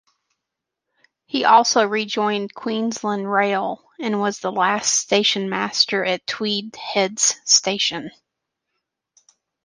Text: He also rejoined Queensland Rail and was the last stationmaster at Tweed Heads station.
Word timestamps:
He 1.27 1.45
also 1.45 1.85
rejoined 1.85 2.55
Queensland 2.55 3.31
Rail 3.31 3.83
and 3.99 4.19
was 4.19 4.39
the 4.39 4.51
last 4.51 4.95
stationmaster 4.95 6.03
at 6.03 6.25
Tweed 6.25 6.75
Heads 6.75 7.35
station. 7.45 8.09